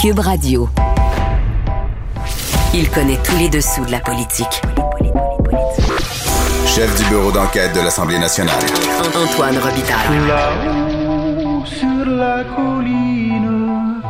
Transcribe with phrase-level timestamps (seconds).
[0.00, 0.66] Cube Radio.
[2.72, 4.62] Il connaît tous les dessous de la politique.
[6.66, 8.62] Chef du bureau d'enquête de l'Assemblée nationale.
[9.14, 10.26] Antoine Robitaille.
[10.26, 14.00] Là-haut sur la colline.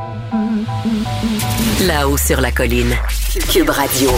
[1.84, 2.94] Là-haut sur la colline.
[3.52, 4.10] Cube Radio.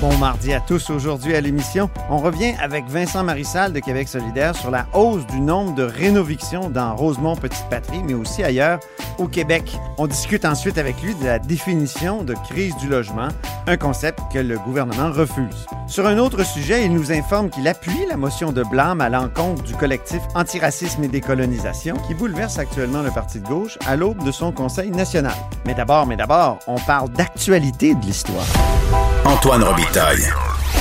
[0.00, 0.90] Bon mardi à tous.
[0.90, 5.40] Aujourd'hui à l'émission, on revient avec Vincent Marissal de Québec solidaire sur la hausse du
[5.40, 8.80] nombre de rénovictions dans Rosemont Petite Patrie, mais aussi ailleurs
[9.18, 9.78] au Québec.
[9.98, 13.28] On discute ensuite avec lui de la définition de crise du logement,
[13.66, 15.66] un concept que le gouvernement refuse.
[15.86, 19.62] Sur un autre sujet, il nous informe qu'il appuie la motion de blâme à l'encontre
[19.62, 24.32] du collectif Antiracisme et Décolonisation qui bouleverse actuellement le Parti de gauche à l'aube de
[24.32, 25.34] son Conseil national.
[25.66, 28.46] Mais d'abord, mais d'abord, on parle d'actualité de l'histoire.
[29.24, 30.26] Antoine Robitaille.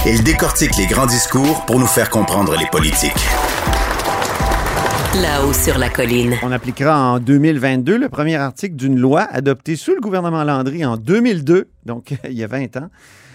[0.05, 3.11] Il décortique les grands discours pour nous faire comprendre les politiques.
[5.13, 6.35] Là-haut sur la colline.
[6.41, 10.95] On appliquera en 2022 le premier article d'une loi adoptée sous le gouvernement Landry en
[10.95, 12.89] 2002, donc il y a 20 ans,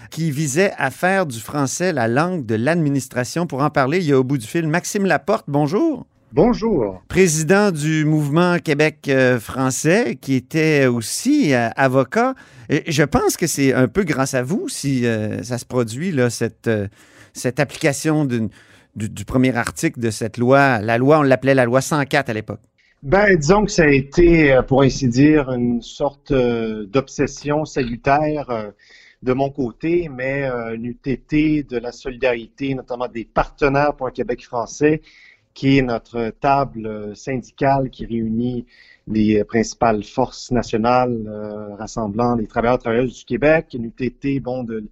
[0.09, 3.45] qui visait à faire du français la langue de l'administration.
[3.45, 5.45] Pour en parler, il y a au bout du fil Maxime Laporte.
[5.47, 6.07] Bonjour.
[6.33, 7.03] Bonjour.
[7.09, 12.33] Président du mouvement Québec euh, français, qui était aussi euh, avocat.
[12.69, 16.11] Et je pense que c'est un peu grâce à vous si euh, ça se produit,
[16.11, 16.87] là, cette, euh,
[17.33, 18.49] cette application d'une-
[18.97, 20.79] du, premier article de cette loi.
[20.79, 22.61] La loi, on l'appelait la loi 104 à l'époque.
[23.03, 28.49] Ben, disons que ça a été, euh, pour ainsi dire, une sorte euh, d'obsession salutaire
[28.49, 28.71] euh,
[29.21, 34.43] de mon côté, mais une UTT de la solidarité, notamment des partenaires pour un Québec
[34.43, 35.01] français,
[35.53, 38.67] qui est notre table syndicale qui réunit
[39.07, 41.17] les principales forces nationales
[41.79, 44.87] rassemblant les travailleurs et travailleuses du Québec, une UTT, bon, de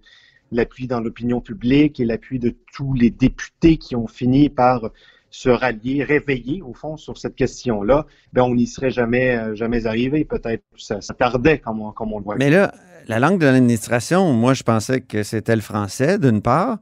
[0.52, 4.90] l'appui dans l'opinion publique et l'appui de tous les députés qui ont fini par
[5.30, 9.86] se rallier, réveiller au fond sur cette question-là, ben on n'y serait jamais euh, jamais
[9.86, 10.24] arrivé.
[10.24, 12.36] Peut-être ça, ça tardait comme on, comme on le voit.
[12.36, 12.72] Mais là,
[13.08, 16.78] la langue de l'administration, moi, je pensais que c'était le français, d'une part.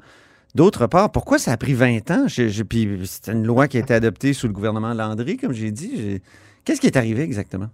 [0.54, 2.26] D'autre part, pourquoi ça a pris 20 ans?
[2.68, 6.22] Puis c'était une loi qui a été adoptée sous le gouvernement Landry, comme j'ai dit.
[6.64, 7.68] Qu'est-ce qui est arrivé exactement?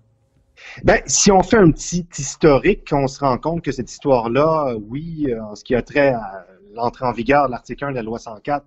[0.84, 4.80] Ben, si on fait un petit historique, on se rend compte que cette histoire-là, euh,
[4.88, 7.96] oui, euh, en ce qui a trait à l'entrée en vigueur de l'article 1 de
[7.96, 8.64] la loi 104,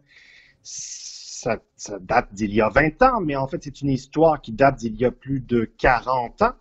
[0.61, 4.51] ça, ça date d'il y a 20 ans, mais en fait, c'est une histoire qui
[4.51, 6.53] date d'il y a plus de 40 ans,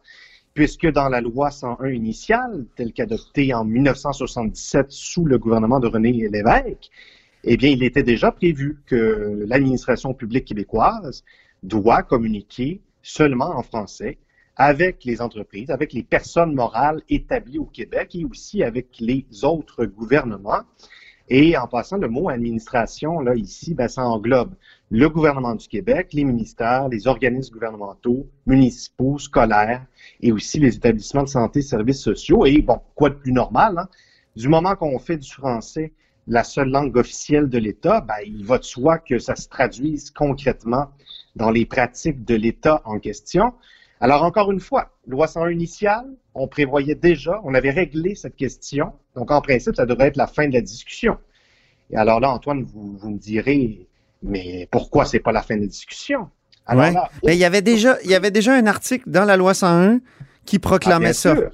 [0.55, 6.13] puisque dans la loi 101 initiale, telle qu'adoptée en 1977 sous le gouvernement de René
[6.13, 6.91] Lévesque,
[7.45, 11.25] eh bien, il était déjà prévu que l'administration publique québécoise
[11.63, 14.19] doit communiquer seulement en français
[14.57, 19.87] avec les entreprises, avec les personnes morales établies au Québec et aussi avec les autres
[19.87, 20.63] gouvernements.
[21.29, 24.55] Et en passant, le mot administration, là, ici, ben, ça englobe
[24.91, 29.87] le gouvernement du Québec, les ministères, les organismes gouvernementaux, municipaux, scolaires
[30.21, 32.45] et aussi les établissements de santé et services sociaux.
[32.45, 33.89] Et bon, quoi de plus normal, hein?
[34.35, 35.93] Du moment qu'on fait du français
[36.27, 40.11] la seule langue officielle de l'État, ben, il va de soi que ça se traduise
[40.11, 40.89] concrètement
[41.37, 43.53] dans les pratiques de l'État en question.
[44.03, 48.93] Alors, encore une fois, loi 101 initiale, on prévoyait déjà, on avait réglé cette question.
[49.15, 51.17] Donc, en principe, ça devrait être la fin de la discussion.
[51.89, 53.87] Et alors là, Antoine, vous, vous me direz,
[54.21, 56.29] mais pourquoi c'est pas la fin de la discussion?
[56.67, 56.93] Alors Ouais.
[56.93, 59.55] là, Mais il y avait déjà, il y avait déjà un article dans la loi
[59.55, 60.01] 101
[60.47, 61.37] qui Ah, proclamait bien ça.
[61.37, 61.51] sûr.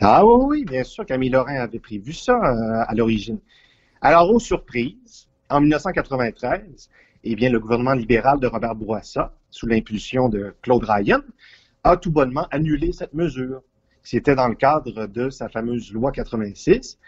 [0.00, 3.38] Ah oui, oui, bien sûr, Camille Lorrain avait prévu ça euh, à l'origine.
[4.00, 6.88] Alors, aux surprises, en 1993,
[7.22, 11.20] eh bien, le gouvernement libéral de Robert Bourassa, sous l'impulsion de Claude Ryan,
[11.84, 13.62] a tout bonnement annulé cette mesure.
[14.02, 16.98] C'était dans le cadre de sa fameuse loi 86.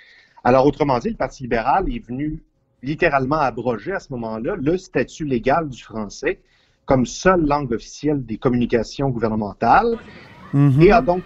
[0.44, 2.42] Alors, autrement dit, le Parti libéral est venu
[2.82, 6.40] littéralement abroger à ce moment-là le statut légal du français
[6.84, 9.96] comme seule langue officielle des communications gouvernementales
[10.52, 10.82] Mhm.
[10.82, 11.22] et a donc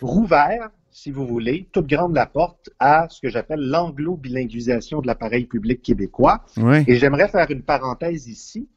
[0.00, 5.46] rouvert, si vous voulez, toute grande la porte à ce que j'appelle l'anglo-bilinguisation de l'appareil
[5.46, 6.44] public québécois.
[6.58, 6.84] Oui.
[6.86, 8.68] Et j'aimerais faire une parenthèse ici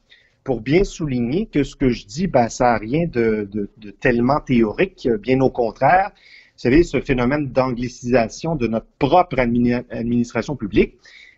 [0.46, 3.68] pour bien souligner que ce que je dis, ben, ça n'a rien de,
[3.98, 6.12] tellement théorique, bien au contraire.
[6.14, 10.94] Vous savez, ce phénomène d'anglicisation de notre propre admini- administration publique,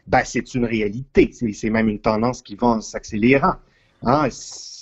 [0.06, 1.30] ben, c'est une réalité.
[1.32, 3.54] C'est c'est même une tendance qui va en s'accélérant.
[4.02, 4.28] Hein,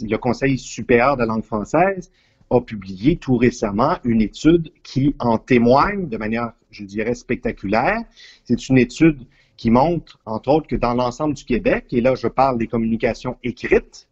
[0.01, 2.11] le Conseil supérieur de la langue française
[2.51, 8.01] a publié tout récemment une étude qui en témoigne de manière, je dirais, spectaculaire.
[8.43, 9.25] C'est une étude
[9.57, 13.37] qui montre, entre autres, que dans l'ensemble du Québec, et là je parle des communications
[13.45, 14.09] écrites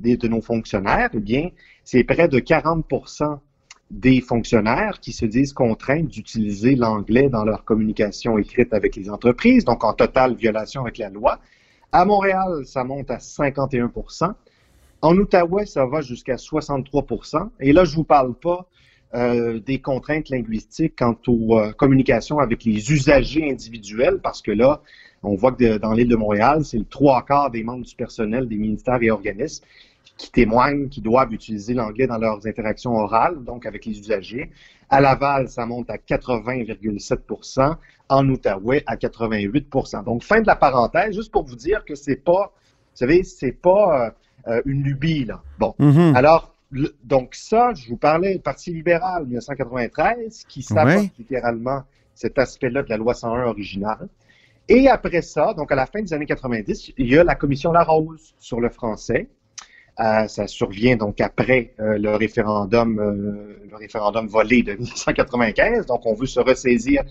[0.00, 1.50] de nos fonctionnaires, eh bien,
[1.84, 3.38] c'est près de 40%
[3.90, 9.64] des fonctionnaires qui se disent contraints d'utiliser l'anglais dans leur communication écrite avec les entreprises,
[9.64, 11.38] donc en totale violation avec la loi.
[11.92, 14.32] À Montréal, ça monte à 51%
[15.02, 18.66] En Outaouais, ça va jusqu'à 63% Et là, je vous parle pas
[19.14, 24.82] euh, des contraintes linguistiques quant aux euh, communications avec les usagers individuels, parce que là,
[25.22, 28.48] on voit que dans l'île de Montréal, c'est le trois quarts des membres du personnel
[28.48, 29.64] des ministères et organismes
[30.16, 34.50] qui témoignent qu'ils doivent utiliser l'anglais dans leurs interactions orales, donc avec les usagers.
[34.88, 37.76] À Laval, ça monte à 80,7%
[38.08, 42.16] En Outaouais, à 88% Donc, fin de la parenthèse, juste pour vous dire que c'est
[42.16, 44.14] pas, vous savez, c'est pas
[44.48, 45.42] euh, une lubie, là.
[45.58, 45.74] Bon.
[45.78, 46.14] Mhm.
[46.14, 51.10] Alors, le- donc ça, je vous parlais du Parti libéral 1993, qui Ouais.
[51.18, 51.82] littéralement
[52.14, 54.08] cet aspect-là de la loi 101 originale.
[54.68, 57.72] Et après ça, donc à la fin des années 90, il y a la commission
[57.72, 59.28] Larose sur le français.
[59.98, 65.86] Ça survient donc après euh, le référendum, euh, le référendum volé de 1995.
[65.86, 67.02] Donc, on veut se ressaisir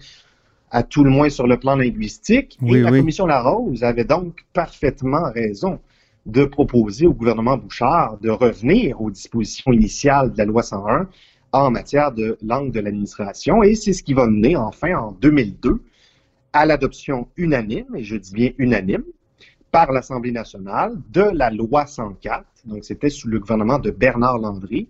[0.71, 2.57] à tout le moins sur le plan linguistique.
[2.61, 2.99] Oui, Et la oui.
[2.99, 5.79] commission Larose avait donc parfaitement raison
[6.25, 11.07] de proposer au gouvernement Bouchard de revenir aux dispositions initiales de la loi 101
[11.51, 13.63] en matière de langue de l'administration.
[13.63, 15.81] Et c'est ce qui va mener enfin en 2002
[16.53, 19.03] à l'adoption unanime, et je dis bien unanime,
[19.75, 22.45] par l'Assemblée nationale de la loi 104.
[22.63, 24.88] Donc, c'était sous le gouvernement de Bernard Landry.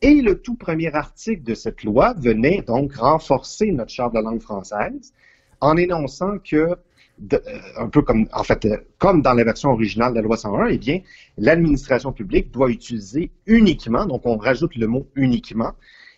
[0.00, 4.30] Et le tout premier article de cette loi venait donc renforcer notre charte de la
[4.30, 5.12] langue française
[5.60, 7.38] en énonçant que, euh,
[7.76, 10.66] un peu comme, en fait, euh, comme dans la version originale de la loi 101,
[10.68, 11.00] eh bien,
[11.36, 15.72] l'administration publique doit utiliser uniquement, donc on rajoute le mot uniquement,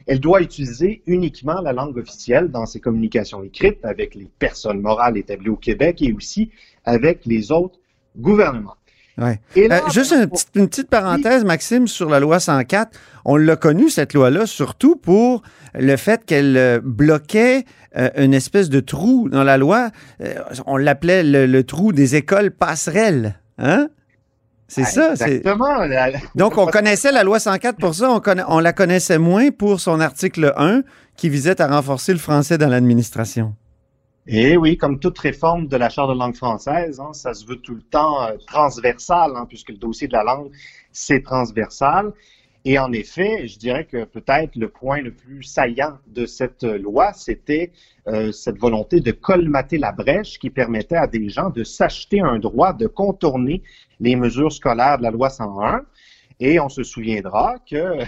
[0.06, 5.16] elle doit utiliser uniquement la langue officielle dans ses communications écrites avec les personnes morales
[5.16, 6.50] établies au Québec et aussi
[6.84, 7.78] avec les autres
[8.16, 8.76] gouvernements.
[9.16, 9.40] Ouais.
[9.54, 12.98] Et là, Euh, juste une petite, une petite parenthèse, Maxime, sur la loi 104.
[13.24, 15.42] On l'a connue, cette loi-là, surtout pour
[15.74, 17.64] le fait qu'elle euh, bloquait
[17.96, 19.90] euh, une espèce de trou dans la loi.
[20.20, 20.34] Euh,
[20.66, 23.38] on l'appelait le, le trou des écoles passerelles.
[23.58, 23.88] Hein?
[24.66, 25.14] C'est ça.
[25.14, 25.76] c'est- Exactement.
[26.34, 28.10] Donc, on connaissait la loi 104 pour ça.
[28.10, 30.82] On, conna- on la connaissait moins pour son article 1
[31.16, 33.54] qui visait à renforcer le français dans l'administration.
[34.26, 37.56] Et oui, comme toute réforme de la Charte de langue française, hein, ça se veut
[37.56, 40.50] tout le temps euh, transversal, hein, puisque le dossier de la langue,
[40.92, 42.12] c'est transversal.
[42.64, 47.12] Et en effet, je dirais que peut-être le point le plus saillant de cette loi,
[47.12, 47.72] c'était
[48.06, 52.38] euh, cette volonté de colmater la brèche qui permettait à des gens de s'acheter un
[52.38, 53.62] droit de contourner
[54.00, 55.82] les mesures scolaires de la loi 101.
[56.40, 57.98] Et on se souviendra que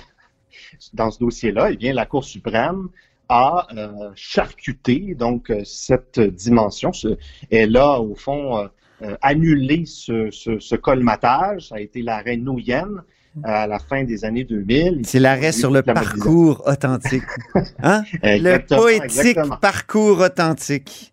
[0.94, 2.88] dans ce dossier-là, eh bien, la Cour suprême
[3.28, 6.92] a euh, charcuté donc euh, cette dimension.
[6.92, 7.16] Ce-
[7.50, 8.66] elle a au fond euh,
[9.02, 11.68] euh, annulé ce, ce, ce colmatage.
[11.68, 12.88] Ça a été l'arrêt Nouyen
[13.44, 15.02] à la fin des années 2000.
[15.04, 17.22] C'est l'arrêt sur le La parcours authentique.
[17.82, 18.02] Hein?
[18.22, 19.56] Le poétique exactement.
[19.58, 21.12] parcours authentique.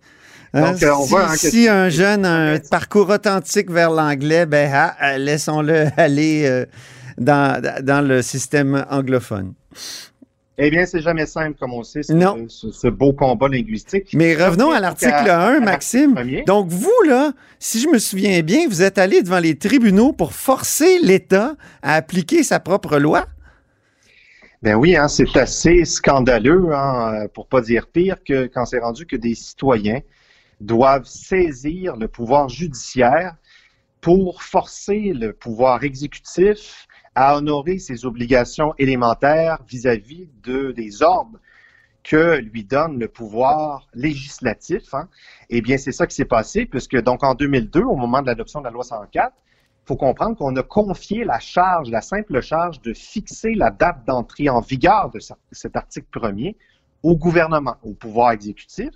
[0.54, 3.90] Hein, Donc, euh, on si, voit, hein, si un jeune a un parcours authentique vers
[3.92, 6.66] l'anglais, ben ah, euh, laissons-le aller euh,
[7.18, 9.54] dans, dans le système anglophone.
[10.60, 12.46] Eh bien, c'est jamais simple, comme on sait, ce, Non.
[12.48, 14.12] ce, ce beau combat linguistique.
[14.14, 16.16] Mais revenons à l'article à- 1, à Maxime.
[16.46, 20.34] Donc, vous, là, si je me souviens bien, vous êtes allé devant les tribunaux pour
[20.34, 23.26] forcer l'État à appliquer sa propre loi?
[24.62, 29.06] Ben oui, hein, c'est assez scandaleux, hein, pour pas dire pire, que quand c'est rendu
[29.08, 30.02] que des citoyens
[30.62, 33.36] doivent saisir le pouvoir judiciaire
[34.02, 41.40] pour forcer le pouvoir exécutif à honorer ses obligations élémentaires vis-à-vis de des ordres
[42.04, 44.94] que lui donne le pouvoir législatif.
[44.94, 45.08] Hein.
[45.50, 48.60] Eh bien, c'est ça qui s'est passé, puisque donc en 2002, au moment de l'adoption
[48.60, 52.82] de la loi 104, il faut comprendre qu'on a confié la charge, la simple charge
[52.82, 56.58] de fixer la date d'entrée en vigueur de ce- cet article premier
[57.04, 58.90] au gouvernement, au pouvoir exécutif.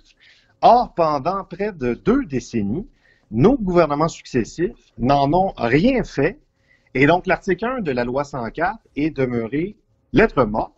[0.60, 2.86] Or, pendant près de deux décennies,
[3.30, 6.38] nos gouvernements successifs n'en ont rien fait.
[7.00, 9.76] Et donc, l'article 1 de la loi 104 est demeuré
[10.12, 10.72] lettre morte,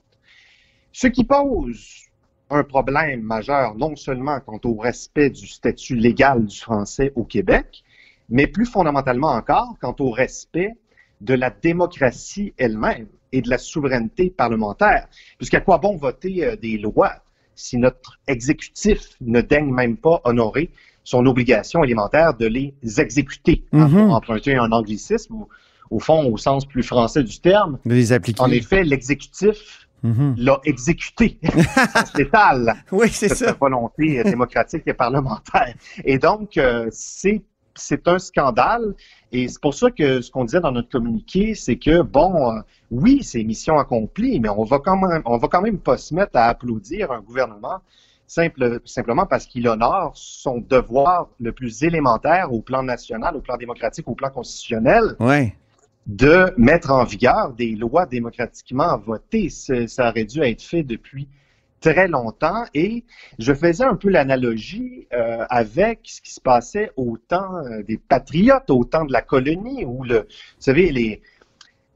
[0.92, 2.10] ce qui pose
[2.50, 7.82] un problème majeur non seulement quant au respect du statut légal du français au Québec,
[8.28, 10.72] mais plus fondamentalement encore quant au respect
[11.22, 15.08] de la démocratie elle-même et de la souveraineté parlementaire.
[15.38, 17.14] Puisqu'à quoi bon voter euh, des lois
[17.54, 20.70] si notre exécutif ne daigne même pas honorer
[21.02, 23.88] son obligation élémentaire de les exécuter, Mhm.
[23.88, 25.48] pour emprunter un anglicisme, ou,
[25.90, 27.78] au fond, au sens plus français du terme.
[27.84, 28.40] De les appliquer.
[28.42, 30.34] En effet, l'exécutif Mhm.
[30.38, 31.38] l'a exécuté,
[31.94, 33.34] sens létal Oui, c'est ça.
[33.48, 35.74] cette volonté démocratique et parlementaire.
[36.04, 37.42] Et donc, euh, c'est
[37.74, 38.94] c'est un scandale.
[39.30, 42.60] Et c'est pour ça que ce qu'on disait dans notre communiqué, c'est que, bon, euh,
[42.90, 46.14] oui, c'est mission accomplie, mais on va quand même, on va quand même pas se
[46.14, 47.78] mettre à applaudir un gouvernement
[48.26, 53.56] simple, simplement parce qu'il honore son devoir le plus élémentaire au plan national, au plan
[53.56, 55.52] démocratique, au plan constitutionnel, Oui.
[56.10, 59.48] De mettre en vigueur des lois démocratiquement votées.
[59.48, 61.28] Ça aurait dû être fait depuis
[61.80, 63.04] très longtemps et
[63.38, 67.96] je faisais un peu l'analogie euh, avec ce qui se passait au temps euh, des
[67.96, 70.26] patriotes, au temps de la colonie, où le, vous
[70.58, 71.22] savez, les,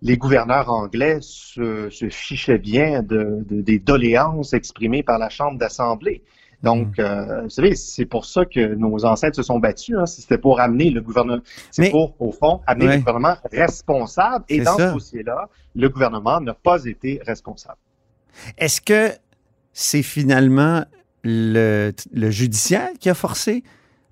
[0.01, 5.59] les gouverneurs anglais se, se fichaient bien de, de, des doléances exprimées par la Chambre
[5.59, 6.23] d'Assemblée.
[6.63, 7.01] Donc, mm.
[7.01, 9.97] euh, vous savez, c'est pour ça que nos ancêtres se sont battus.
[9.99, 10.07] Hein.
[10.07, 14.45] C'était pour amener le gouvernement, c'est pour, au fond, amener le gouvernement responsable.
[14.49, 17.79] Et dans ce dossier-là, le gouvernement n'a pas été responsable.
[18.59, 19.11] Est-ce que
[19.73, 20.85] c'est finalement
[21.23, 23.63] le, judiciaire qui a forcé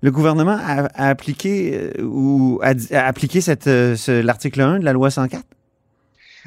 [0.01, 2.73] le gouvernement à, appliquer euh, ou à,
[3.05, 5.43] appliquer cette, euh, l'article 1 de la loi 104?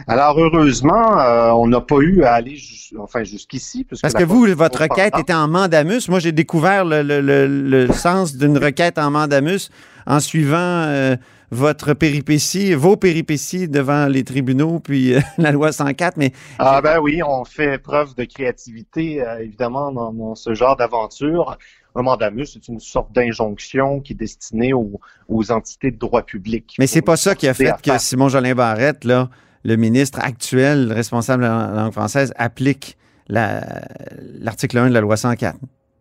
[0.07, 2.59] Alors heureusement, euh, on n'a pas eu à aller
[2.99, 3.85] enfin jusqu'ici.
[3.85, 6.09] Parce que vous, votre requête était en mandamus.
[6.09, 9.71] Moi, j'ai découvert le, sens d'une requête en mandamus
[10.07, 11.17] en suivant
[11.50, 16.17] votre péripétie, vos péripéties devant les tribunaux, puis euh, la loi 104.
[16.17, 21.57] Mais ah ben oui, on fait preuve de créativité euh, évidemment dans, ce genre d'aventure.
[21.95, 25.00] Un mandamus, c'est une sorte d'injonction qui est destinée aux,
[25.50, 26.76] entités de droit public.
[26.79, 29.31] Mais c'est pas ça qui a fait que Simon Jolin Barrette, là,
[29.66, 32.96] le ministre actuel responsable de la langue française, applique
[33.28, 35.58] l'article 1 de la loi 104.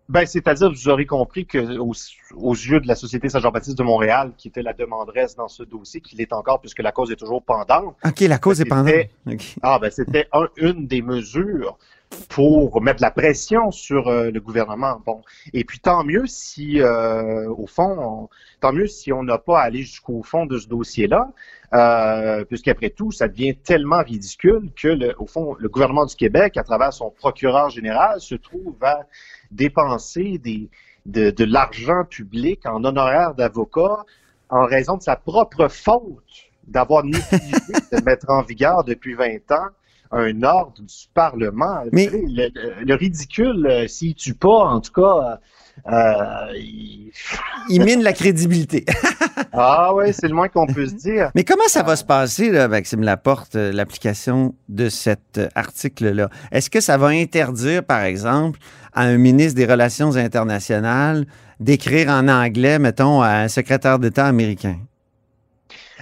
[0.07, 4.49] Ben, c'est-à-dire, vous aurez compris que aux, yeux de la Société Saint-Jean-Baptiste de Montréal, qui
[4.49, 7.95] était la demanderesse dans ce dossier, qu'il est encore, puisque la cause est toujours pendante.
[8.05, 8.93] OK, la cause est pendante.
[9.63, 11.79] Ah, ben, c'était une des mesures
[12.29, 15.01] pour mettre la pression sur euh, le gouvernement.
[15.05, 15.21] Bon,
[15.53, 18.29] et puis tant mieux si, euh, au fond,
[18.61, 21.31] tant mieux si on n'a pas allé jusqu'au fond de ce dossier-là,
[21.73, 26.57] euh, puisqu'après tout, ça devient tellement ridicule que, le, au fond, le gouvernement du Québec,
[26.57, 29.05] à travers son procureur général, se trouve à
[29.51, 30.69] dépenser des,
[31.05, 34.05] de, de l'argent public en honoraires d'avocats
[34.49, 36.23] en raison de sa propre faute
[36.67, 39.69] d'avoir négligé de mettre en vigueur depuis 20 ans
[40.11, 41.83] un ordre du Parlement.
[41.91, 42.09] Mais...
[42.11, 45.39] Le, ridicule, euh, s'il tue pas, en tout cas,
[45.91, 46.53] euh,
[47.69, 47.83] il...
[47.83, 48.85] mine la crédibilité.
[49.53, 51.31] ah ouais, c'est le moins qu'on peut se dire.
[51.35, 56.29] Mais comment ça va se passer, là, Maxime Laporte, euh, l'application de cet article-là?
[56.51, 58.59] Est-ce que ça va interdire, par exemple,
[58.93, 61.25] à un ministre des Relations internationales
[61.59, 64.77] d'écrire en anglais, mettons, à un secrétaire d'État américain?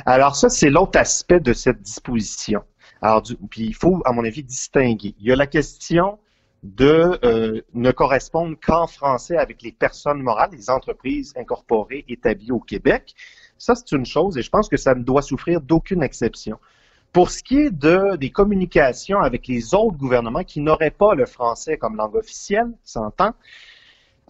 [0.05, 2.63] Alors ça, c'est l'autre aspect de cette disposition.
[3.03, 5.13] Alors, puis il faut, à mon avis, distinguer.
[5.19, 6.19] Il y a la question
[6.63, 12.61] de euh, ne correspondre qu'en français avec les personnes morales, les entreprises incorporées établies au
[12.61, 13.13] Québec.
[13.57, 16.59] Ça, c'est une chose et je pense que ça ne doit souffrir d'aucune exception.
[17.11, 21.25] Pour ce qui est de, des communications avec les autres gouvernements qui n'auraient pas le
[21.25, 23.33] français comme langue officielle, s'entend,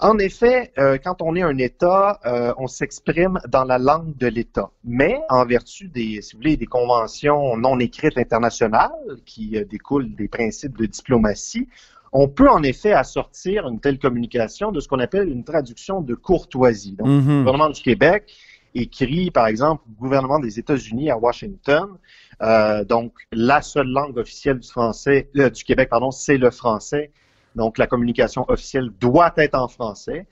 [0.03, 4.27] en effet, euh, quand on est un État, euh, on s'exprime dans la langue de
[4.27, 4.69] l'État.
[4.83, 8.91] Mais en vertu des, si vous voulez, des conventions non écrites internationales
[9.25, 11.69] qui euh, découlent des principes de diplomatie,
[12.11, 16.15] on peut en effet assortir une telle communication de ce qu'on appelle une traduction de
[16.15, 16.95] courtoisie.
[16.97, 17.27] Donc, mm-hmm.
[17.27, 18.31] le gouvernement du Québec
[18.75, 21.89] écrit, par exemple, au gouvernement des États-Unis à Washington.
[22.89, 27.11] donc, la seule langue officielle du français, du Québec, pardon, c'est le français
[27.55, 30.25] donc la communication officielle doit être en français.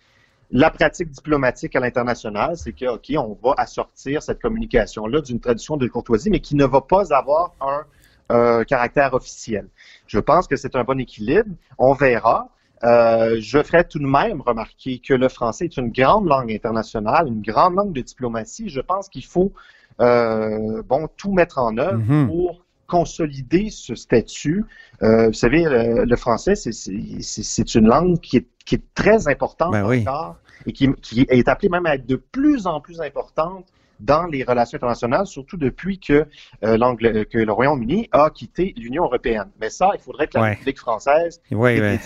[0.54, 5.78] La pratique diplomatique à l'international, c'est que, OK, on va assortir cette communication-là d'une tradition
[5.78, 7.86] de courtoisie, mais qui ne va pas avoir un
[8.32, 9.68] euh, caractère officiel.
[10.08, 11.50] Je pense que c'est un bon équilibre.
[11.78, 12.50] On verra.
[12.84, 17.28] Euh, je ferai tout de même remarquer que le français est une grande langue internationale,
[17.28, 18.70] une grande langue de diplomatie.
[18.70, 19.54] Je pense qu'il faut
[20.01, 22.28] euh, bon tout mettre en œuvre mm-hmm.
[22.28, 24.65] pour consolider ce statut.
[25.01, 29.86] Euh, vous savez, le, français, c'est une langue qui est, qui est très importante ben
[29.86, 33.65] encore et qui, qui, est appelée même à être de plus en plus importante
[34.01, 36.25] dans les relations internationales, surtout depuis que,
[36.63, 39.50] euh, que le Royaume-Uni a quitté l'Union européenne.
[39.62, 41.98] Mais ça, il faudrait que la République française ouais,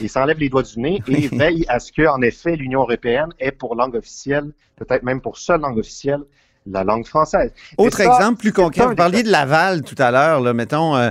[0.00, 3.30] et s'enlève les doigts du nez et veille à ce que, en effet, l'Union européenne
[3.38, 6.22] ait pour langue officielle, peut-être même pour seule langue officielle,
[6.70, 7.52] la langue française.
[7.78, 11.10] Autre exemple plus concret, vous parliez de Laval tout à l'heure, là, mettons euh,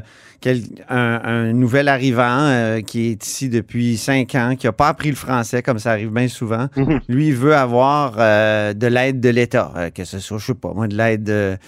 [0.90, 5.16] un, nouvel arrivant euh, qui est ici depuis cinq ans, qui n'a pas appris le
[5.16, 6.68] français, comme ça arrive bien souvent.
[6.76, 7.00] Mhm.
[7.08, 10.72] Lui, il veut avoir euh, de l'aide de l'État, que ce soit, je sais pas,
[10.74, 11.60] moi, de l'aide.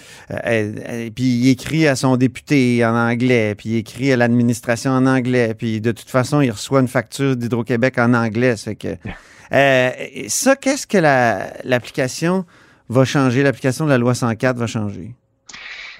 [1.15, 5.55] puis il écrit à son député en anglais, puis il écrit à l'administration en anglais,
[5.57, 8.55] puis de toute façon, il reçoit une facture d'Hydro-Québec en anglais.
[8.79, 8.95] Que
[10.27, 10.97] ça, qu'est-ce que
[11.63, 12.45] l'application
[12.89, 15.15] va changer, l'application de la loi 104 va changer?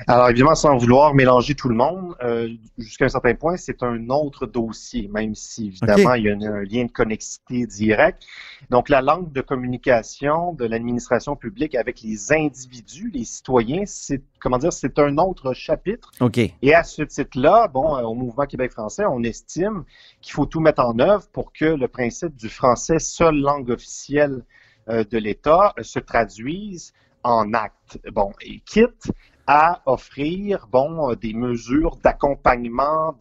[0.06, 4.10] Alors évidemment, sans vouloir mélanger tout le monde, euh, jusqu'à un certain point, c'est un
[4.10, 8.22] autre dossier, même si évidemment il y a un, un, lien de connexité direct.
[8.70, 14.60] Donc la langue de communication de l'administration publique avec les individus, les citoyens, c'est comment
[14.60, 16.12] dire, c'est un autre chapitre.
[16.20, 16.38] OK.
[16.38, 19.84] Et à ce titre-là, bon, euh, au mouvement Québec français, on estime
[20.22, 24.44] qu'il faut tout mettre en œuvre pour que le principe du français seule langue officielle
[24.88, 28.00] de l'État euh, se traduise en actes.
[28.12, 29.12] Bon, et quitte
[29.48, 33.16] à offrir bon, des mesures d'accompagnement,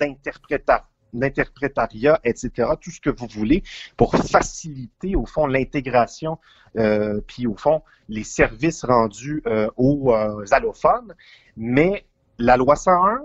[1.12, 3.62] d'interprétariat, etc., tout ce que vous voulez
[3.96, 6.38] pour faciliter, au fond, l'intégration,
[6.76, 11.14] euh, puis au fond, les services rendus euh, aux euh, allophones.
[11.56, 12.06] Mais
[12.38, 13.23] la loi 101,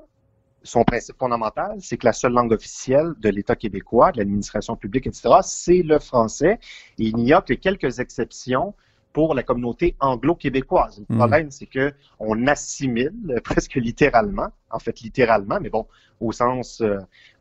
[0.63, 5.08] son principe fondamental, c'est que la seule langue officielle de l'État québécois, de l'administration publique,
[5.08, 6.60] etc., c'est le français.
[7.00, 8.74] Et il n'y a que quelques exceptions
[9.13, 11.00] pour la communauté anglo-québécoise.
[11.00, 11.18] Le Mhm.
[11.18, 15.86] problème, c'est que on assimile euh, presque littéralement, en fait littéralement, mais bon,
[16.22, 16.98] au sens, euh,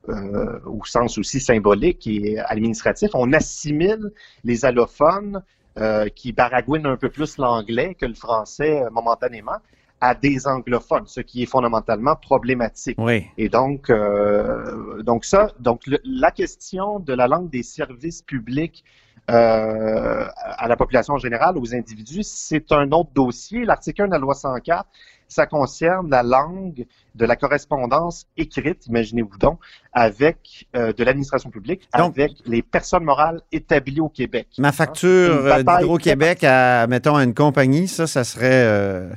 [0.08, 4.10] euh, au sens aussi symbolique et administratif, on assimile
[4.44, 5.42] les allophones
[5.78, 9.58] euh, qui baragouinent un peu plus l'anglais que le français euh, momentanément
[10.00, 12.96] à des anglophones, ce qui est fondamentalement problématique.
[12.98, 13.26] Oui.
[13.36, 18.84] Et donc, euh, donc ça, donc le- la question de la langue des services publics
[19.30, 23.64] euh, à la population en général, aux individus, c'est un autre dossier.
[23.64, 24.86] L'article 1 de la loi 104,
[25.28, 29.60] ça concerne la langue de la correspondance écrite, imaginez-vous donc,
[29.92, 34.48] avec euh, de l'administration publique, Donc- avec les personnes morales établies au Québec.
[34.58, 39.08] Ma facture Une euh, bataille d'Hydro-Québec à, mettons, à une compagnie, ça, ça serait.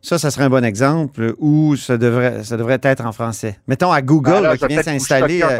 [0.00, 3.58] Euh, ça, ça serait un bon exemple où ça devrait, ça devrait être en français.
[3.68, 5.42] Mettons à Google, Ben là, qui vient s'installer.
[5.42, 5.58] euh,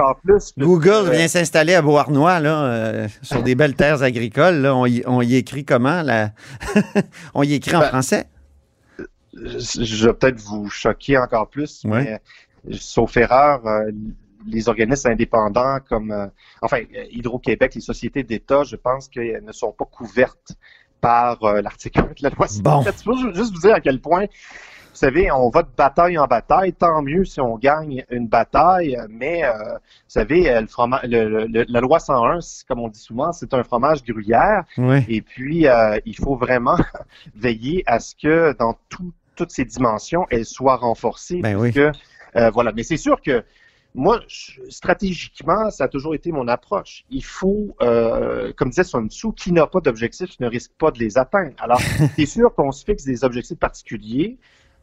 [0.58, 4.56] Google euh, vient s'installer à Beauharnois, là, euh, sur des belles terres agricoles.
[4.62, 6.02] Là, on, y, on y écrit comment?
[6.02, 6.30] Là?
[7.34, 8.26] on y écrit en Ben, français?
[9.34, 12.04] je vais peut-être vous choquer encore plus, Ouais.
[12.04, 13.90] mais euh, sauf erreur, euh,
[14.46, 16.26] les organismes indépendants comme, euh,
[16.62, 20.52] enfin, euh, Hydro-Québec, les sociétés d'État, je pense qu'elles ne sont pas couvertes
[21.00, 22.46] par euh, l'article 1 de la loi.
[22.62, 22.82] Bon.
[22.82, 24.26] Je veux juste vous dire à quel point, vous
[25.06, 29.44] savez, on va de bataille en bataille, tant mieux si on gagne une bataille, mais,
[29.44, 29.78] euh, vous
[30.08, 33.54] savez, euh, le froma- le- le- la loi 101, c'est- comme on dit souvent, c'est
[33.54, 34.64] un fromage gruyère.
[34.76, 35.04] Oui.
[35.08, 36.76] Et puis, euh, il faut vraiment
[37.34, 41.40] veiller à ce que dans tout- toutes ces dimensions, elles soient renforcées.
[41.40, 41.72] Ben parce oui.
[41.72, 41.92] que,
[42.36, 42.72] euh, voilà.
[42.72, 43.42] Mais c'est sûr que
[43.94, 47.04] moi, je- stratégiquement, ça a toujours été mon approche.
[47.10, 50.98] Il faut, euh, comme disait Sun Tzu, qui n'a pas d'objectifs ne risque pas de
[50.98, 51.54] les atteindre.
[51.58, 51.80] Alors,
[52.16, 54.38] c'est sûr qu'on se fixe des objectifs particuliers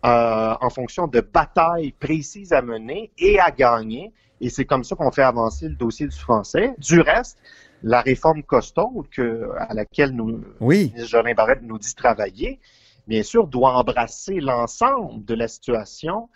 [0.05, 4.11] euh, en fonction de batailles précises à mener et à gagner.
[4.41, 6.75] Et c'est comme ça qu'on fait avancer le dossier du français.
[6.77, 7.39] Du reste,
[7.83, 10.93] la réforme costaud que, à laquelle nous, Oui.
[10.97, 12.59] Jolin Barrette nous dit travailler,
[13.07, 16.29] bien sûr, doit embrasser l'ensemble de la situation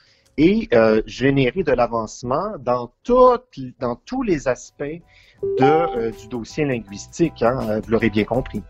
[0.43, 2.89] et euh, générer de l'avancement dans,
[3.79, 4.83] dans tous les aspects
[5.59, 7.43] de, euh, du dossier linguistique.
[7.43, 8.63] Hein, euh, vous l'aurez bien compris.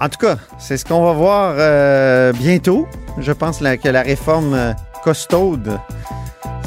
[0.00, 2.86] En tout cas, c'est ce qu'on va voir euh, bientôt.
[3.18, 5.78] Je pense que la réforme costaude,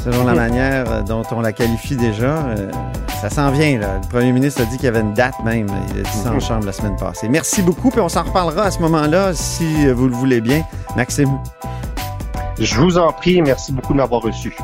[0.04, 2.44] selon la manière dont on la qualifie déjà,
[3.22, 3.78] ça s'en vient.
[3.78, 4.00] Là.
[4.02, 5.66] Le premier ministre a dit qu'il y avait une date même.
[5.94, 6.40] Il a dit ça en Mhm.
[6.42, 7.28] chambre la semaine passée.
[7.30, 10.62] Merci beaucoup, puis on s'en reparlera à ce moment-là, si vous le voulez bien.
[10.94, 11.30] Maxime,
[12.58, 14.54] Je vous en prie, merci beaucoup de m'avoir reçu.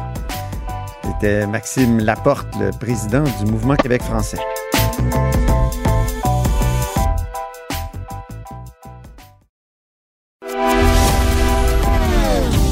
[1.02, 4.38] c'était Maxime Laporte, le président du Mouvement Québec français.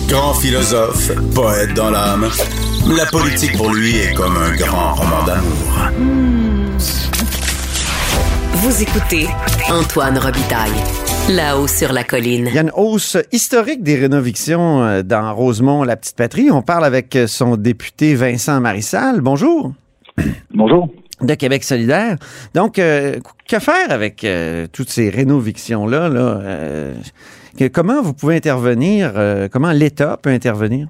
[0.06, 2.30] Grand philosophe, poète dans l'âme,
[2.86, 6.48] la politique pour lui est comme un grand roman d'amour.
[8.54, 9.28] Vous écoutez
[9.70, 10.72] Antoine Robitaille,
[11.28, 12.46] là-haut sur la colline.
[12.48, 16.50] Il y a une hausse historique des rénovictions euh, dans Rosemont, la petite patrie.
[16.50, 19.20] On parle avec euh, son député Vincent Marissal.
[19.20, 19.72] Bonjour.
[20.54, 20.88] Bonjour.
[21.20, 22.16] de Québec solidaire.
[22.54, 26.08] Donc, euh, que faire avec euh, toutes ces rénovictions-là?
[26.08, 26.94] Là, euh,
[27.72, 29.12] comment vous pouvez intervenir?
[29.16, 30.88] euh, comment l'État peut intervenir?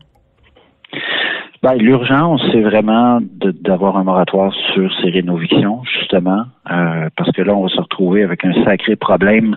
[1.61, 7.55] Ben, L'urgence, c'est vraiment d'avoir un moratoire sur ces rénovictions, justement, euh, parce que là,
[7.55, 9.57] on va se retrouver avec un sacré problème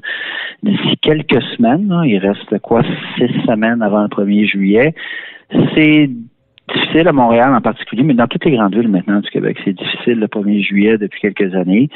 [0.63, 1.89] d'ici quelques semaines.
[1.89, 2.01] là.
[2.05, 2.81] Il reste quoi,
[3.17, 4.95] six semaines avant le 1er juillet.
[5.75, 6.09] C'est
[6.73, 9.73] difficile à Montréal en particulier, mais dans toutes les grandes villes maintenant du Québec, c'est
[9.73, 11.89] difficile le 1er juillet depuis quelques années.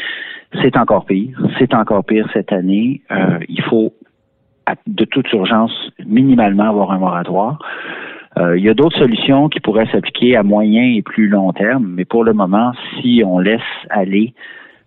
[0.62, 1.40] C'est encore pire.
[1.58, 3.02] C'est encore pire cette année.
[3.10, 3.94] Euh, il faut
[4.88, 5.72] de toute urgence
[6.06, 7.60] minimalement avoir un moratoire.
[8.38, 11.86] Euh, il y a d'autres solutions qui pourraient s'appliquer à moyen et plus long terme,
[11.88, 14.34] mais pour le moment, si on laisse aller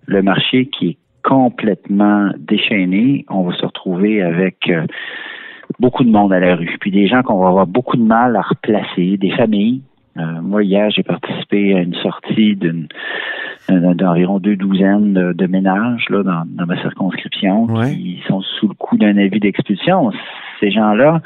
[0.06, 4.86] le marché qui est complètement déchaîné, on va se retrouver avec euh,
[5.80, 8.36] beaucoup de monde à la rue, puis des gens qu'on va avoir beaucoup de mal
[8.36, 9.82] à replacer, des familles.
[10.18, 12.88] Euh, moi, hier, j'ai participé à une sortie d'une
[13.68, 19.18] d'environ deux douzaines de, ménages là, dans, ma circonscription qui sont sous le coup d'un
[19.18, 20.10] avis d'expulsion.
[20.60, 21.20] Ces gens-là,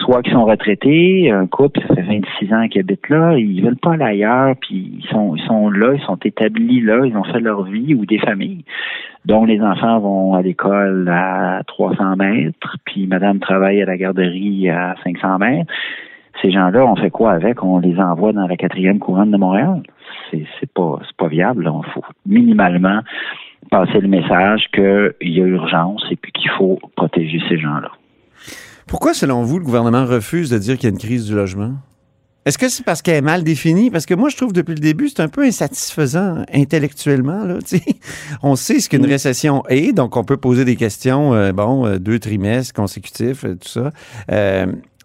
[0.00, 3.76] soit qui sont retraités, un couple, ça fait 26 ans qu'ils habitent là, ils veulent
[3.76, 7.64] pas aller ailleurs, puis ils sont, là, ils sont établis là, ils ont fait leur
[7.64, 8.64] vie, ou des familles
[9.24, 14.68] dont les enfants vont à l'école à 300 mètres, puis madame travaille à la garderie
[14.70, 15.72] à 500 mètres.
[16.40, 17.62] Ces gens-là, on fait quoi avec?
[17.62, 19.82] On les envoie dans la quatrième couronne de Montréal?
[20.30, 21.70] C'est, c'est pas, viable.
[21.70, 23.00] Il faut minimalement
[23.70, 27.90] passer le message qu'il y a urgence et puis qu'il faut protéger ces gens-là.
[28.90, 31.74] Pourquoi, selon vous, le gouvernement refuse de dire qu'il y a une crise du logement?
[32.44, 33.88] Est-ce que c'est parce qu'elle est mal définie?
[33.88, 37.44] Parce que moi, je trouve depuis le début, c'est un peu insatisfaisant intellectuellement.
[37.44, 37.58] Là,
[38.42, 39.10] on sait ce qu'une mm.
[39.10, 43.54] récession est, donc on peut poser des questions, euh, bon, euh, deux trimestres consécutifs, euh,
[43.54, 43.92] tout ça.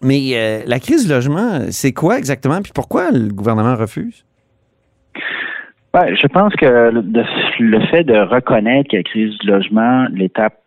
[0.02, 2.60] mais la crise du logement, c'est quoi exactement?
[2.62, 4.24] Puis pourquoi le gouvernement refuse?
[5.94, 10.58] Ben, je pense que le, fait de reconnaître qu'il y a crise du logement, l'étape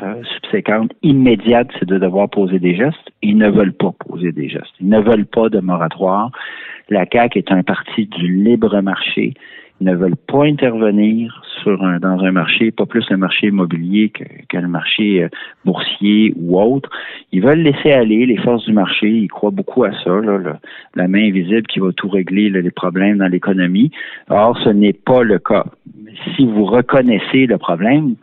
[0.00, 3.10] euh, subséquente immédiate, c'est de devoir poser des gestes.
[3.20, 4.72] Ils ne veulent pas poser des gestes.
[4.80, 6.30] Ils ne veulent pas de moratoire.
[6.88, 9.34] La CAQ est un parti du libre marché.
[9.80, 14.10] Ils ne veulent pas intervenir sur un, dans un marché, pas plus le marché immobilier
[14.10, 15.28] que, le marché euh,
[15.64, 16.88] boursier ou autre.
[17.32, 19.08] Ils veulent laisser aller les forces du marché.
[19.08, 20.20] Ils croient beaucoup à ça,
[20.94, 23.90] la main invisible qui va tout régler les problèmes dans l'économie.
[24.30, 25.66] Or, ce n'est pas le cas.
[26.36, 28.14] Si vous reconnaissez le problème,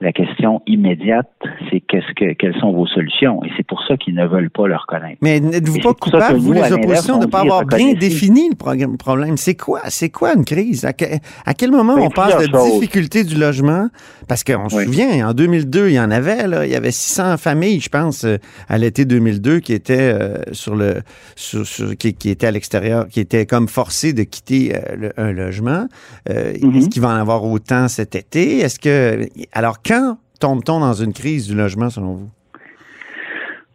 [0.00, 1.30] la question immédiate,
[1.70, 3.44] c'est qu'est-ce que quelles sont vos solutions?
[3.44, 5.18] Et c'est pour ça qu'ils ne veulent pas le reconnaître.
[5.20, 9.36] Mais n'êtes-vous pas coupable, vous, les oppositions, de ne pas avoir bien défini le problème?
[9.36, 10.86] C'est quoi C'est quoi une crise?
[10.86, 13.88] À, quel moment on parle de difficulté du logement?
[14.26, 17.36] Parce qu'on se souvient, en 2002, il y en avait là, il y avait 600
[17.36, 21.02] familles, je pense, euh, à l'été 2002, qui étaient euh, sur le
[21.36, 21.64] sur,
[21.98, 25.86] qui, étaient à l'extérieur, qui étaient comme forcées de quitter euh, un logement.
[26.28, 26.76] Mm-hmm.
[26.76, 28.60] Est-ce qu'il va en avoir autant cet été?
[28.60, 32.30] Est-ce que alors quand tombe-t-on dans une crise du logement, selon vous?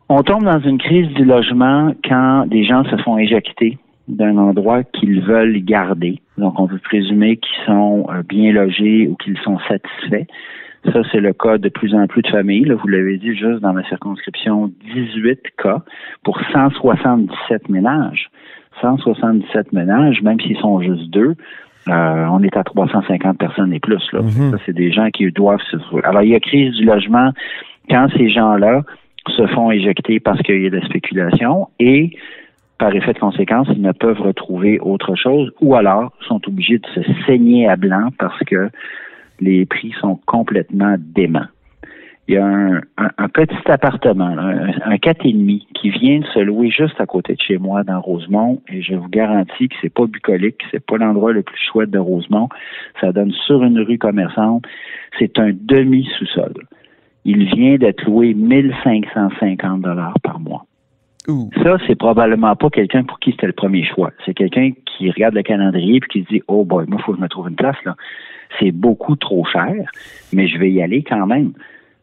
[0.08, 4.84] On tombe dans une crise du logement quand des gens se font éjecter d'un endroit
[4.84, 6.21] qu'ils veulent garder.
[6.38, 10.25] Donc, on peut présumer qu'ils sont euh, bien logés ou qu'ils sont satisfaits.
[10.93, 12.71] Ça, c'est le cas de plus en plus de familles.
[12.71, 15.82] vous l'avez dit juste dans ma circonscription, 18 cas
[16.23, 18.30] pour 177 ménages.
[18.82, 21.36] 177 ménages, même s'ils sont juste deux,
[21.88, 24.04] euh, on est à 350 personnes et plus.
[24.12, 24.21] Là.
[24.21, 24.52] Mhm.
[24.52, 25.78] Ça, c'est des gens qui doivent se...
[26.04, 27.32] Alors, il y a crise du logement
[27.89, 28.82] quand ces gens-là
[29.28, 32.15] se font éjecter parce qu'il y a de la spéculation et
[32.78, 36.88] par effet de conséquence, ils ne peuvent retrouver autre chose ou alors sont obligés de
[36.93, 38.69] se saigner à blanc parce que
[39.39, 41.48] les prix sont complètement déments
[42.28, 46.72] il y a un, petit appartement, un, un et demi, qui vient de se louer
[46.72, 50.08] juste à côté de chez moi dans Rosemont, et je vous garantis que c'est pas
[50.08, 52.50] bucolique, c'est pas l'endroit le plus chouette de Rosemont.
[53.00, 54.66] Ça donne sur une rue commerçante.
[55.20, 56.54] C'est un demi-sous-sol.
[57.26, 60.66] Il vient d'être loué 1550 dollars par mois.
[61.64, 64.12] Ça, c'est probablement pas quelqu'un pour qui c'était le premier choix.
[64.26, 67.12] C'est quelqu'un qui regarde le calendrier puis qui se dit, oh boy, moi, il faut
[67.14, 67.96] que je me trouve une place, là.
[68.60, 69.74] C'est beaucoup trop cher,
[70.32, 71.54] mais je vais y aller quand même.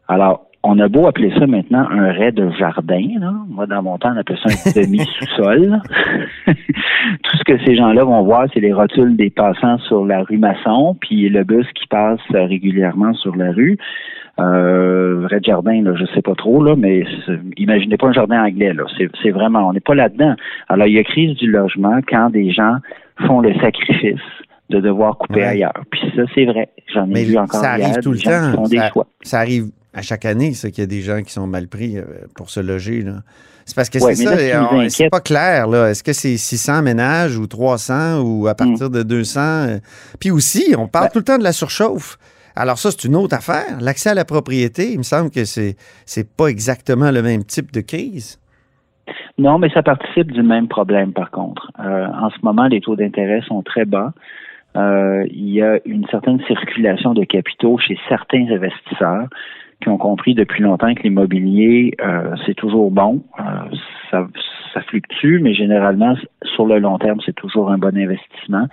[0.07, 3.33] Alors, on a beau appeler ça maintenant un raid de jardin, là.
[3.49, 5.81] moi dans mon temps on appelait ça un demi-sous-sol.
[6.47, 10.37] Tout ce que ces gens-là vont voir, c'est les rotules des passants sur la rue
[10.37, 13.77] Masson, puis le bus qui passe régulièrement sur la rue.
[14.39, 17.03] Euh, vrai de jardin, là, je sais pas trop, là, mais
[17.57, 18.83] imaginez pas un jardin anglais, là.
[19.21, 20.35] C'est vraiment, on n'est pas là-dedans.
[20.69, 22.77] Alors, il y a crise du logement quand des gens
[23.27, 24.21] font le sacrifice
[24.69, 25.83] de devoir couper ailleurs.
[25.91, 26.69] Puis ça, c'est vrai.
[26.91, 29.05] J'en ai vu encore ça arrive tout le temps.
[29.21, 31.97] ça arrive à chaque année, ça, qu'il y a des gens qui sont mal pris
[31.97, 32.03] euh,
[32.35, 33.05] pour se loger.
[33.65, 35.67] C'est parce que c'est ça, c'est pas clair.
[35.67, 35.89] Là.
[35.89, 39.39] Est-ce que c'est 600 ménages ou 300 ou à partir de 200?
[39.41, 39.77] Euh?
[40.19, 42.17] Puis aussi, on parle ben tout le temps de la surchauffe.
[42.55, 43.79] Alors ça, c'est une autre affaire.
[43.81, 45.75] L'accès à la propriété, il me semble que c'est
[46.05, 48.39] c'est pas exactement le même type de crise.
[49.37, 51.71] Non, mais ça participe du même problème, par contre.
[51.79, 54.13] Euh, en ce moment, les taux d'intérêt sont très bas.
[54.75, 59.27] il y a une certaine circulation de capitaux chez certains investisseurs
[59.83, 63.21] qui ont compris depuis longtemps que l'immobilier, euh, c'est toujours bon.
[63.39, 63.43] Euh,
[64.09, 64.27] ça,
[64.73, 66.15] ça fluctue, mais généralement,
[66.55, 68.67] sur le long terme, c'est toujours un bon investissement.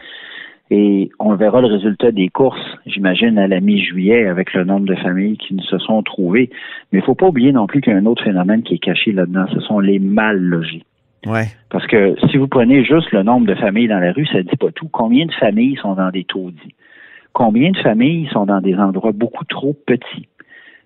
[0.70, 4.94] Et on verra le résultat des courses, j'imagine, à la mi-juillet avec le nombre de
[4.94, 6.49] familles qui ne se sont trouvées.
[6.92, 8.75] Mais il ne faut pas oublier non plus qu'il y a un autre phénomène qui
[8.75, 10.85] est caché là-dedans, ce sont les mal logés.
[11.27, 11.46] Ouais.
[11.70, 14.42] Parce que si vous prenez juste le nombre de familles dans la rue, ça ne
[14.42, 14.88] dit pas tout.
[14.88, 16.75] Combien de familles sont dans des taudis?
[17.33, 20.29] Combien de familles sont dans des endroits beaucoup trop petits?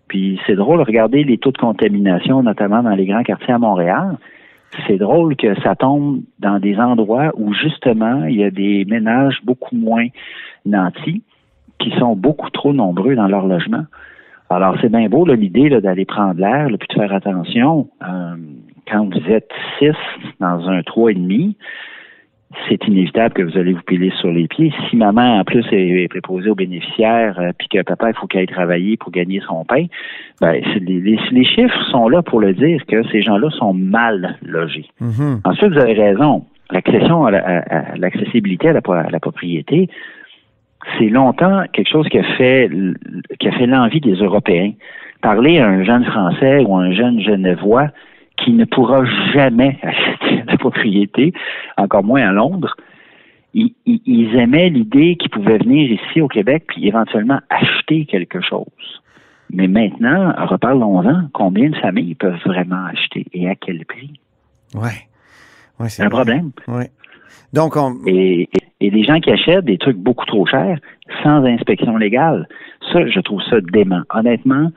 [0.08, 4.16] Puis c'est drôle, regardez les taux de contamination, notamment dans les grands quartiers à Montréal.
[4.86, 9.38] C'est drôle que ça tombe dans des endroits où justement il y a des ménages
[9.44, 10.06] beaucoup moins
[10.66, 11.22] nantis
[11.78, 13.84] qui sont beaucoup trop nombreux dans leur logement.
[14.50, 17.88] Alors c'est bien beau l'idée d'aller prendre l'air, puis de faire attention.
[18.02, 18.36] Euh,
[18.90, 19.96] quand vous êtes six
[20.40, 21.56] dans un trois et demi,
[22.68, 24.72] c'est inévitable que vous allez vous piler sur les pieds.
[24.88, 28.40] Si maman, en plus, est, préposée aux bénéficiaires, euh, puis que papa, il faut qu'il
[28.40, 29.86] aille travailler pour gagner son pain,
[30.40, 34.86] ben, les, chiffres sont là pour le dire que ces gens-là sont mal logés.
[35.00, 35.40] Mhm.
[35.44, 36.44] Ensuite, vous avez raison.
[36.70, 37.30] L'accession à,
[37.96, 39.88] l'accessibilité à, la, propriété,
[40.98, 42.70] c'est longtemps quelque chose qui a fait
[43.38, 44.72] qui a fait l'envie des Européens.
[45.20, 47.88] Parler à un jeune Français ou un jeune Genevois
[48.36, 51.32] qui ne pourra jamais acheter la propriété,
[51.76, 52.76] encore moins à Londres,
[53.54, 59.02] ils, aimaient l'idée qu'ils pouvaient venir ici au Québec puis éventuellement acheter quelque chose.
[59.50, 64.18] Mais maintenant, reparlons-en, combien de familles peuvent vraiment acheter et à quel prix?
[64.74, 64.90] Oui.
[65.78, 66.50] Ouais, c'est un problème.
[66.66, 66.90] Ouais.
[67.52, 67.94] Donc, on...
[68.06, 68.48] et,
[68.80, 70.78] et, des gens qui achètent des trucs beaucoup trop chers
[71.22, 72.48] sans inspection légale.
[72.92, 74.02] Ça, je trouve ça dément.
[74.12, 74.70] Honnêtement,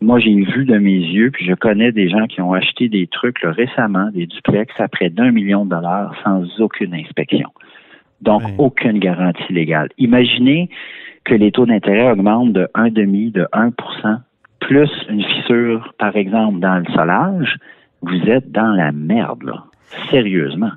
[0.00, 3.06] moi, j'ai vu de mes yeux, puis je connais des gens qui ont acheté des
[3.06, 7.50] trucs récemment, des duplex, à près d'un million de dollars sans aucune inspection.
[8.20, 9.88] Donc, aucune garantie légale.
[9.98, 10.68] Imaginez
[11.24, 14.18] que les taux d'intérêt augmentent de 1,5, de 1%
[14.60, 17.56] plus une fissure, par exemple, dans le solage,
[18.02, 19.64] vous êtes dans la merde, là.
[20.10, 20.72] Sérieusement.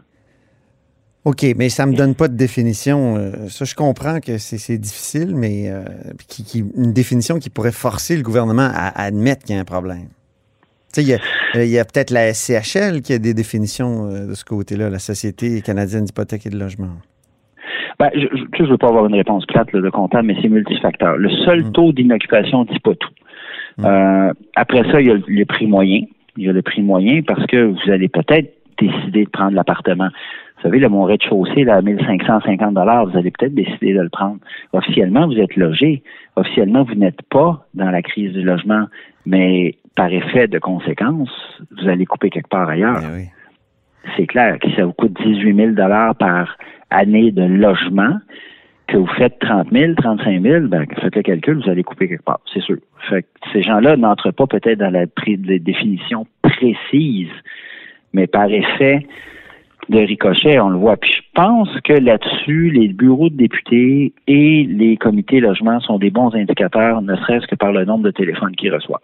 [1.27, 3.17] OK, mais ça ne me donne pas de définition.
[3.17, 5.83] Euh, ça, je comprends que c'est difficile, mais euh,
[6.29, 10.07] qui, une définition qui pourrait forcer le gouvernement à, admettre qu'il y a un problème.
[10.93, 11.19] Tu sais,
[11.55, 14.99] il y a, peut-être la SCHL qui a des définitions euh, de ce côté-là, la
[14.99, 16.95] Société canadienne d'hypothèque et de logement.
[17.99, 21.17] Ben, je ne veux pas avoir une réponse plate de comptable, mais c'est multifacteur.
[21.17, 21.71] Le seul mm.
[21.73, 23.11] taux d'inoccupation ne dit pas tout.
[23.79, 24.31] Mm.
[24.55, 26.03] après ça, il y a le prix moyen.
[26.37, 30.09] Il y a le prix moyen parce que vous allez peut-être décider de prendre l'appartement.
[30.57, 34.39] Vous savez, le mon rez-de-chaussée, là, à 1550 vous allez peut-être décider de le prendre.
[34.73, 36.01] Officiellement, vous êtes logé.
[36.35, 38.85] Officiellement, vous n'êtes pas dans la crise du logement,
[39.25, 41.29] mais par effet de conséquence,
[41.77, 43.01] vous allez couper quelque part ailleurs.
[43.19, 43.29] Eh
[44.15, 46.57] C'est clair que ça vous coûte 18 000 par
[46.89, 48.17] année de logement,
[48.87, 52.23] que vous faites 30 000, 35 000, ben, faites le calcul, vous allez couper quelque
[52.23, 52.77] part, c'est sûr.
[53.09, 57.29] Fait que ces gens-là n'entrent pas peut-être dans la définition précise,
[58.13, 59.05] mais par effet
[59.89, 60.97] de ricochet, on le voit.
[60.97, 66.09] Puis je pense que là-dessus, les bureaux de députés et les comités logement sont des
[66.09, 69.01] bons indicateurs, ne serait-ce que par le nombre de téléphones qu'ils reçoivent.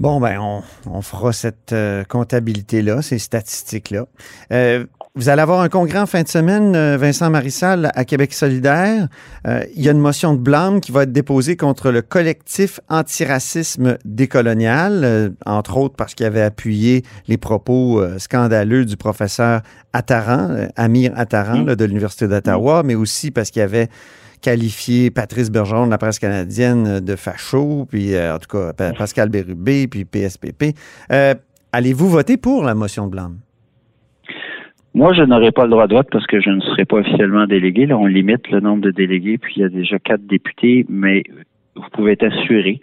[0.00, 0.38] Bon, ben,
[0.86, 4.06] on, fera cette euh, comptabilité-là, ces statistiques-là.
[4.52, 4.86] Euh,
[5.18, 9.08] vous allez avoir un congrès en fin de semaine, euh, Vincent Marissal, à Québec solidaire.
[9.44, 13.98] il y a une motion de blâme qui va être déposée contre le collectif antiracisme
[14.04, 21.62] décolonial, entre autres parce qu'il avait appuyé les propos scandaleux du professeur Attaran, Amir Attaran,
[21.62, 23.88] de l'Université d'Ottawa, mais aussi parce qu'il avait
[24.40, 29.28] qualifié Patrice Bergeron de la presse canadienne de facho, puis euh, en tout cas Pascal
[29.28, 30.76] Bérubé, puis PSPP.
[31.12, 31.34] Euh,
[31.72, 33.38] allez-vous voter pour la motion de blâme?
[34.98, 37.46] Moi, je n'aurai pas le droit de vote parce que je ne serai pas officiellement
[37.46, 37.86] délégué.
[37.86, 41.22] Là, on limite le nombre de délégués, puis il y a déjà quatre députés, mais
[41.76, 42.80] vous pouvez être assuré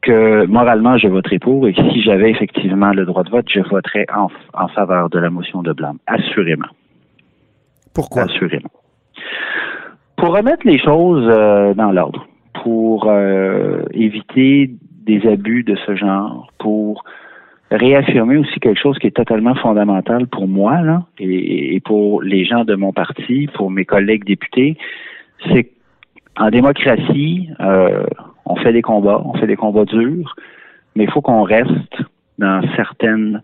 [0.00, 3.60] que moralement, je voterai pour et que si j'avais effectivement le droit de vote, je
[3.60, 5.98] voterais en, en faveur de la motion de blâme.
[6.06, 6.72] Assurément.
[7.94, 8.22] Pourquoi?
[8.22, 8.70] Assurément
[10.22, 12.28] pour remettre les choses euh, dans l'ordre,
[12.62, 14.70] pour euh, éviter
[15.04, 17.02] des abus de ce genre, pour
[17.74, 22.64] réaffirmer aussi quelque chose qui est totalement fondamental pour moi là, et, pour les gens
[22.64, 24.76] de mon parti, pour mes collègues députés,
[25.48, 25.70] c'est
[26.34, 28.04] qu'en démocratie, euh,
[28.44, 30.34] on fait des combats, on fait des combats durs,
[30.96, 31.96] mais il faut qu'on reste
[32.38, 33.42] dans certaines,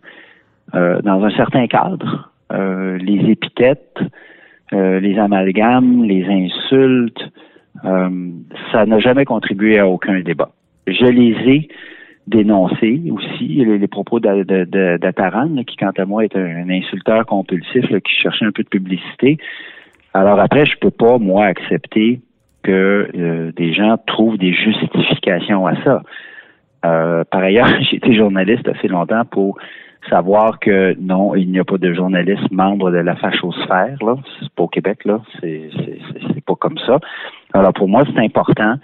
[0.73, 2.31] dans un certain cadre.
[2.51, 4.01] les épithètes,
[4.75, 7.23] euh, les amalgames, les insultes,
[7.87, 8.31] euh,
[8.71, 10.51] ça n'a jamais contribué à aucun débat.
[10.87, 11.69] Je les ai
[12.29, 18.45] dénoncés aussi, les, propos d'Ataran, qui quant à moi est un, insulteur compulsif qui cherchait
[18.45, 19.39] un peu de publicité.
[20.15, 22.21] Alors après, je peux pas, moi, accepter
[22.63, 26.03] que euh, des gens trouvent des justifications à ça.
[26.83, 29.59] par ailleurs, j'ai été journaliste assez longtemps pour
[30.09, 34.17] savoir que non, il n'y a pas de journaliste membre de la fachosphère, là.
[34.41, 35.21] C'est pas au Québec, là.
[35.41, 35.71] C'est,
[36.47, 36.99] pas comme ça.
[37.53, 38.77] Alors, pour moi, c'est important.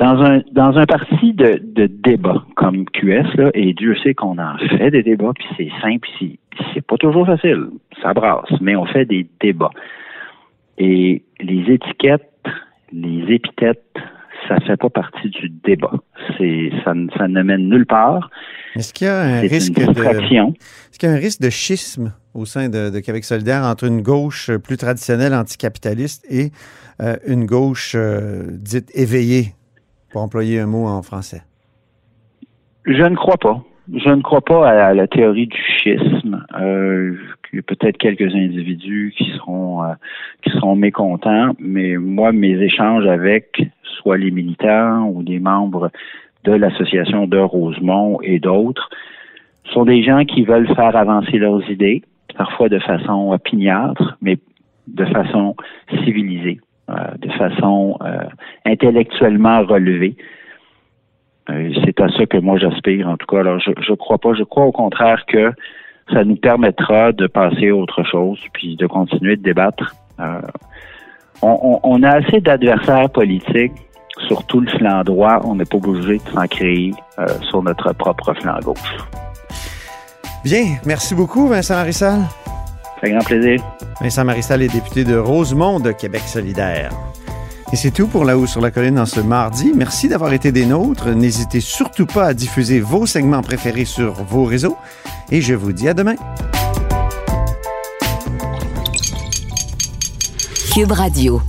[0.00, 4.38] Dans un, dans un parti de, de débat comme QS, là, et Dieu sait qu'on
[4.38, 6.38] en fait des débats, puis c'est simple, c'est,
[6.72, 7.66] c'est pas toujours facile.
[8.02, 9.70] Ça brasse, mais on fait des débats.
[10.78, 12.32] Et les étiquettes,
[12.92, 13.84] les épithètes,
[14.48, 15.92] ça fait pas partie du débat.
[16.38, 18.30] C'est ça, ça ne mène nulle part.
[18.76, 22.14] Est-ce qu'il y a un risque de est-ce qu'il y a un risque de schisme
[22.34, 26.50] au sein de, de Québec solidaire entre une gauche plus traditionnelle anticapitaliste et
[27.02, 29.54] euh, une gauche euh, dite éveillée,
[30.10, 31.42] pour employer un mot en français?
[32.84, 33.62] Je ne crois pas.
[33.92, 36.44] Je ne crois pas à la théorie du schisme.
[36.58, 37.16] Euh,
[37.52, 39.94] il y a peut-être quelques individus qui seront euh,
[40.42, 45.90] qui seront mécontents, mais moi, mes échanges avec soit les militants ou des membres
[46.44, 48.88] de l'association de Rosemont et d'autres
[49.72, 52.02] sont des gens qui veulent faire avancer leurs idées,
[52.36, 54.38] parfois de façon opiniâtre, mais
[54.86, 55.54] de façon
[56.04, 56.60] civilisée,
[57.18, 58.24] de façon euh,
[58.66, 60.16] intellectuellement relevée.
[61.50, 63.40] Euh, c'est à ça que moi j'aspire, en tout cas.
[63.40, 64.34] Alors, je, je crois pas.
[64.34, 65.52] Je crois au contraire que
[66.12, 69.94] ça nous permettra de passer à autre chose, puis de continuer de débattre.
[70.18, 70.40] Euh,
[71.42, 73.72] on, a assez d'adversaires politiques
[74.28, 75.40] sur tout le flanc droit.
[75.44, 78.96] On n'est pas obligé de s'en créer euh, sur notre propre flanc gauche.
[80.44, 82.20] Bien, merci beaucoup, Vincent Marissal.
[83.00, 83.62] Fait grand plaisir.
[84.00, 86.90] Vincent Marissal est député de Rosemont de Québec solidaire.
[87.72, 89.72] Et c'est tout pour La Haut sur la Colline en ce mardi.
[89.74, 91.08] Merci d'avoir été des nôtres.
[91.08, 94.76] N'hésitez surtout pas à diffuser vos segments préférés sur vos réseaux.
[95.30, 96.16] Et je vous dis à demain.
[100.74, 101.40] Cube Radio.